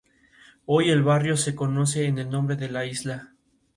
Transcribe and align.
Hoy 0.65 0.89
el 0.89 1.03
barrio 1.03 1.37
se 1.37 1.53
conoce 1.53 2.07
en 2.07 2.17
el 2.17 2.27
nombre 2.31 2.55
de 2.55 2.69
La 2.69 2.87
Isla. 2.87 3.35